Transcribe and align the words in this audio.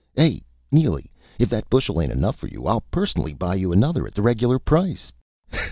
Hey, 0.15 0.41
Neely 0.71 1.11
if 1.37 1.47
that 1.51 1.69
bushel 1.69 2.01
ain't 2.01 2.11
enough 2.11 2.35
for 2.35 2.47
you, 2.47 2.65
I'll 2.65 2.81
personally 2.89 3.35
buy 3.35 3.53
you 3.53 3.71
another, 3.71 4.07
at 4.07 4.15
the 4.15 4.23
reg'lar 4.23 4.57
price. 4.57 5.11